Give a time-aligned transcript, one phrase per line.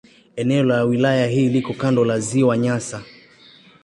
[0.35, 3.03] Eneo la wilaya hii liko kando la Ziwa Nyasa.